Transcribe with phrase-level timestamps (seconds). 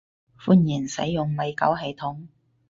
[0.39, 2.25] 歡迎使用米狗系統